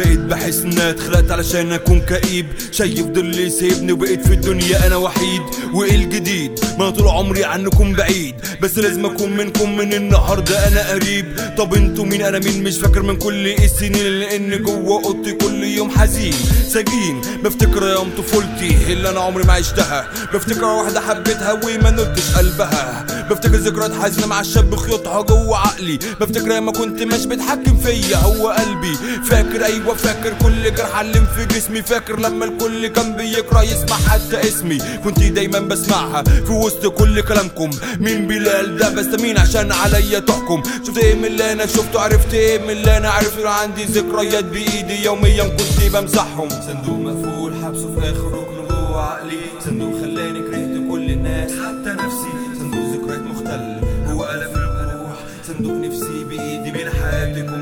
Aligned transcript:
بحس 0.00 0.62
اني 0.62 0.90
اتخلقت 0.90 1.30
علشان 1.30 1.72
أكون 1.72 2.00
كئيب. 2.00 2.46
شايف 2.70 3.06
ضلي 3.06 3.50
سايبني 3.50 3.92
وبقيت 3.92 4.26
في 4.26 4.34
الدنيا 4.34 4.86
أنا 4.86 4.96
وحيد. 4.96 5.42
وإيه 5.74 5.94
الجديد؟ 5.94 6.60
ما 6.78 6.90
طول 6.90 7.08
عمري 7.08 7.44
عنكم 7.44 7.92
بعيد. 7.92 8.34
بس 8.62 8.78
لازم 8.78 9.06
أكون 9.06 9.36
منكم 9.36 9.76
من 9.76 9.92
النهارده 9.92 10.68
أنا 10.68 10.90
قريب. 10.90 11.26
طب 11.58 11.74
أنتوا 11.74 12.04
مين؟ 12.04 12.22
أنا 12.22 12.38
مين؟ 12.38 12.62
مش 12.62 12.78
فاكر 12.78 13.02
من 13.02 13.16
كل 13.16 13.46
السنين 13.48 14.06
لأن 14.20 14.62
جوه 14.62 15.04
أوضتي 15.04 15.32
كل 15.32 15.61
يوم 15.76 15.90
حزين 15.90 16.34
سجين 16.68 17.20
بفتكر 17.44 17.86
أيام 17.86 18.10
طفولتي 18.18 18.92
اللي 18.92 19.10
أنا 19.10 19.20
عمري 19.20 19.44
ما 19.44 19.52
عشتها. 19.52 20.08
بفتكر 20.34 20.64
واحدة 20.64 21.00
حبيتها 21.00 21.52
وما 21.52 21.90
نلتش 21.90 22.30
قلبها. 22.36 23.06
بفتكر 23.30 23.56
ذكريات 23.56 23.92
حزينه 24.02 24.26
مع 24.26 24.40
الشاب 24.40 24.76
خيوطها 24.76 25.22
جوه 25.22 25.58
عقلي. 25.58 25.98
بفتكر 26.20 26.60
ما 26.60 26.72
كنت 26.72 27.02
مش 27.02 27.26
بتحكم 27.26 27.76
فيا 27.76 28.16
هو 28.16 28.48
قلبي. 28.48 28.94
فاكر 29.30 29.64
أيوه 29.64 29.94
فاكر 29.94 30.34
كل 30.42 30.74
جرح 30.74 30.96
علم 30.96 31.26
في 31.36 31.44
جسمي. 31.44 31.82
فاكر 31.82 32.20
لما 32.20 32.44
الكل 32.44 32.86
كان 32.86 33.16
بيكره 33.16 33.62
يسمع 33.62 33.96
حتى 34.08 34.48
اسمي. 34.48 34.78
كنت 35.04 35.18
دايما 35.22 35.58
بسمعها 35.58 36.22
في 36.22 36.52
وسط 36.52 36.86
كل 36.86 37.20
كلامكم. 37.20 37.70
مين 38.00 38.26
بلال 38.26 38.78
ده؟ 38.78 38.88
بس 38.88 39.20
مين 39.20 39.38
عشان 39.38 39.72
عليا 39.72 40.18
تحكم 40.18 40.62
شفت 40.86 40.98
إيه 40.98 41.14
من 41.14 41.24
اللي 41.24 41.52
أنا 41.52 41.66
شفته؟ 41.66 42.00
عرفت 42.00 42.34
إيه 42.34 42.58
من 42.58 42.70
اللي 42.70 42.96
أنا 42.96 43.10
عرفته؟ 43.10 43.48
عندي 43.48 43.84
ذكريات 43.84 44.44
بإيدي 44.44 45.04
يوميا 45.04 45.42
كنت 45.62 45.96
بمسحهم 45.96 46.48
صندوق 46.48 46.98
مقفول 46.98 47.54
حبسه 47.64 47.94
في 47.94 48.10
اخر 48.10 48.26
ركن 48.26 48.68
جوه 48.68 49.02
عقلي 49.02 49.40
صندوق 49.60 50.00
خلاني 50.00 50.40
كرهت 50.40 50.90
كل 50.90 51.10
الناس 51.10 51.50
حتى 51.50 51.90
نفسي. 52.04 52.32
صندوق 52.58 52.84
ذكريات 52.84 53.20
مختل 53.20 53.80
هو 54.06 54.22
قلم 54.22 54.54
الروح. 54.54 55.18
صندوق 55.46 55.72
نفسي 55.72 56.24
بإيدي 56.24 56.70
بين 56.70 56.90
حياتي 56.90 57.40
يكون 57.40 57.60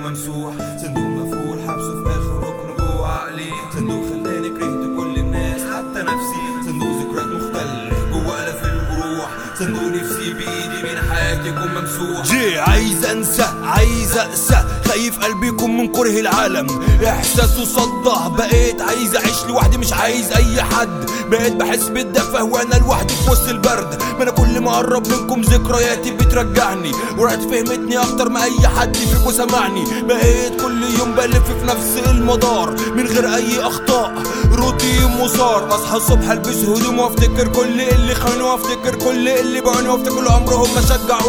بين 11.40 11.42
حياتي 11.42 11.48
يكون 11.48 11.74
ممسوح. 11.74 12.26
جي 12.26 12.58
عايز 12.58 13.04
أنسى 13.04 13.46
عايز 13.62 14.16
أقسى. 14.16 14.64
خايف 14.88 15.18
قلبي 15.18 15.48
يكون 15.48 15.76
من 15.76 15.92
كره 15.92 16.20
العالم. 16.20 16.66
احساسه 17.06 17.64
صدع 17.64 18.28
بقيت 18.28 18.80
عايز 18.80 19.16
أعيش 19.16 19.44
لوحدي 19.48 19.78
مش 19.78 19.92
عايز 19.92 20.32
أي 20.32 20.62
حد. 20.62 21.10
بقيت 21.30 21.52
بحس 21.52 21.88
بالدفى 21.88 22.42
وأنا 22.42 22.74
لوحدي 22.74 23.14
في 23.14 23.30
وسط 23.30 23.48
البرد. 23.48 24.02
ما 24.18 24.22
أنا 24.22 24.30
كل 24.30 24.60
ما 24.60 24.70
أقرب 24.70 25.08
منكم 25.08 25.40
ذكرياتي 25.40 26.10
بترجعني. 26.10 26.92
ورقت 27.18 27.42
فهمتني 27.42 27.98
أكتر 27.98 28.28
ما 28.28 28.44
أي 28.44 28.68
حد 28.68 28.96
فيكم 28.96 29.32
سمعني 29.32 29.84
بقيت 30.02 30.60
كل 30.62 30.82
يوم 30.98 31.12
بلف 31.12 31.44
في 31.44 31.66
نفس 31.66 32.08
المدار. 32.10 32.74
من 32.96 33.06
غير 33.06 33.34
أي 33.34 33.60
أخطاء 33.60 34.12
روتين 34.52 35.10
مسار 35.20 35.74
أصحى 35.74 35.96
الصبح 35.96 36.30
ألبس 36.30 36.56
هدوم 36.56 36.98
وأفتكر 36.98 37.48
كل 37.48 37.80
اللي 37.80 38.14
خانوا 38.14 38.52
وأفتكر 38.52 38.94
كل 38.94 39.28
اللي 39.28 39.60
باعوني 39.60 39.88
وأفتكر 39.88 40.32
عمرهم 40.32 40.74
ما 40.74 40.80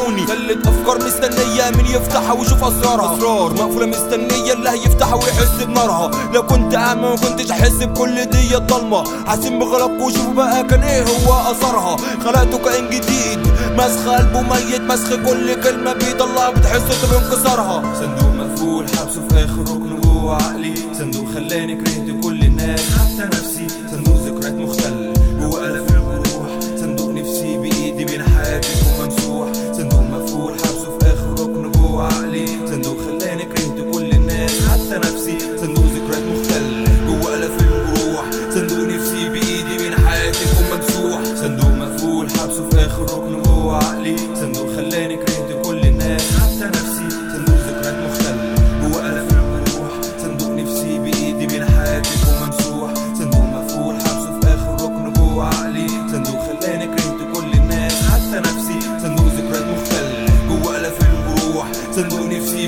شجعوني 0.01 0.27
خلت 0.27 0.67
أفكار 0.67 0.97
مستنية 1.05 1.69
مين 1.77 1.85
يفتحها 1.85 2.33
ويشوف 2.33 2.63
أسرارها. 2.63 3.17
أسرار 3.17 3.53
مقفولة 3.53 3.85
مستنية 3.85 4.53
اللي 4.53 4.69
هيفتحها 4.69 5.15
ويحس 5.15 5.63
بنارها 5.63 6.11
لو 6.33 6.45
كنت 6.45 6.75
اعمى 6.75 7.01
ما 7.01 7.15
كنتش 7.15 7.51
احس 7.51 7.73
بكل 7.73 8.25
دي 8.25 8.57
الضلمة. 8.57 9.25
حاسين 9.27 9.59
بغلبكم 9.59 10.01
وشوفوا 10.01 10.33
بقى 10.33 10.63
كان 10.63 10.83
إيه 10.83 11.03
هو 11.03 11.51
أثرها. 11.51 11.97
خلقته 11.97 12.57
كائن 12.57 12.89
جديد. 12.89 13.39
مسخ 13.77 14.07
قلبه 14.07 14.41
ميت 14.41 14.81
مسخ 14.81 15.09
كل 15.09 15.61
كلمة 15.63 15.93
بيطلع 15.93 16.49
بتحس 16.49 16.81
بانكسارها. 17.11 17.83
صندوق 17.99 18.33
مقفول 18.33 18.85
حبسه 18.89 19.21
في 19.29 19.45
آخر 19.45 19.61
ركن 19.61 20.01
جوه 20.01 20.35
عقلي. 20.35 20.73
صندوق 20.99 21.25
خلاني 21.33 21.75
كرهت 21.75 22.23
كل 22.23 22.41
الناس 22.41 22.79
حتى 22.79 23.27
نفسي. 23.27 23.67
صندوق 23.91 24.15
ذكريات 24.15 24.53
مختل 24.53 25.13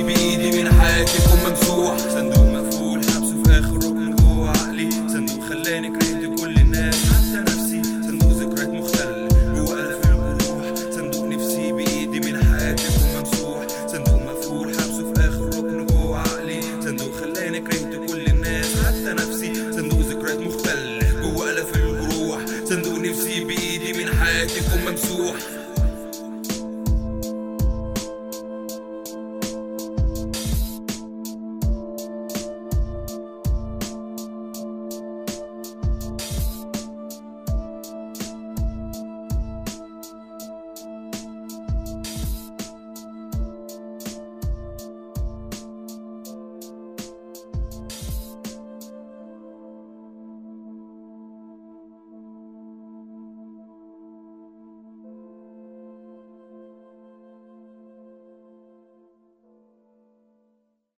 بإيدي 0.05 0.51
بين 0.51 0.71
حياتي 0.71 1.17
يكون 1.17 1.39
ممسوح. 1.49 1.97
صندوق 1.97 2.45
مقفول 2.45 2.99
حبسه 2.99 3.43
في 3.43 3.59
آخر 3.59 3.75
ركن 3.75 4.15
جوه 4.15 4.49
عقلي. 4.49 4.91
صندوق 4.91 5.49
خلاني 5.49 5.89
كرهت 5.89 6.39
كل 6.39 6.55
الناس 6.57 6.95
حتى 6.95 7.39
نفسي. 7.41 7.81
صندوق 7.83 8.31
ذكريات 8.31 8.69
مختل 8.69 9.27
جوه 9.55 9.75
قلم 9.75 10.23
الجروح 10.31 10.91
صندوق 10.91 11.25
نفسي 11.25 11.71
بإيدي 11.71 12.19
من 12.19 12.43
حياتي 12.43 12.83
يكون 12.83 13.07
ممسوح. 13.17 13.67
صندوق 13.87 14.21
مقفول 14.23 14.67
حبسه 14.69 15.13
في 15.13 15.19
آخر 15.19 15.45
ركن 15.45 15.85
جوه 15.85 16.19
عقلي. 16.19 16.61
صندوق 16.83 17.15
خلاني 17.15 17.59
كرهت 17.59 18.09
كل 18.09 18.25
الناس 18.27 18.65
حتى 18.85 19.13
نفسي. 19.13 19.53
صندوق 19.71 19.99
ذكريات 19.99 20.39
مختل 20.39 20.99
جوه 21.21 21.49
قلم 21.49 21.65
الجروح 21.75 22.39
صندوق 22.69 22.97
نفسي 22.99 23.43
بإيدي 23.43 23.93
من 23.93 24.15
حياتي 24.19 24.57
يكون 24.57 24.91
ممسوح. 24.91 25.35